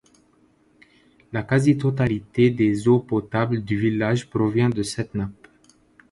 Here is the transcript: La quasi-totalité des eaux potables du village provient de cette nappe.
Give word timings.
La 1.31 1.43
quasi-totalité 1.43 2.49
des 2.49 2.87
eaux 2.87 2.99
potables 3.01 3.63
du 3.63 3.77
village 3.77 4.31
provient 4.31 4.69
de 4.69 4.81
cette 4.81 5.13
nappe. 5.13 5.47